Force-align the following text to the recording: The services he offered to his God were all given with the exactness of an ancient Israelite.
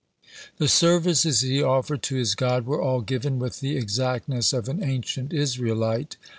The 0.57 0.67
services 0.67 1.41
he 1.41 1.61
offered 1.61 2.01
to 2.01 2.15
his 2.15 2.33
God 2.33 2.65
were 2.65 2.81
all 2.81 3.01
given 3.01 3.37
with 3.37 3.59
the 3.59 3.77
exactness 3.77 4.51
of 4.51 4.67
an 4.67 4.83
ancient 4.83 5.31
Israelite. 5.31 6.17